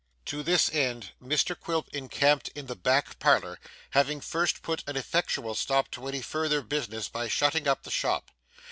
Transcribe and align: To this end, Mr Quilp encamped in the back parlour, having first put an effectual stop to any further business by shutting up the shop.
To 0.25 0.41
this 0.41 0.67
end, 0.73 1.11
Mr 1.21 1.55
Quilp 1.55 1.87
encamped 1.93 2.47
in 2.55 2.65
the 2.65 2.75
back 2.75 3.19
parlour, 3.19 3.59
having 3.91 4.19
first 4.19 4.63
put 4.63 4.83
an 4.87 4.97
effectual 4.97 5.53
stop 5.53 5.91
to 5.91 6.07
any 6.07 6.23
further 6.23 6.63
business 6.63 7.07
by 7.07 7.27
shutting 7.27 7.67
up 7.67 7.83
the 7.83 7.91
shop. 7.91 8.31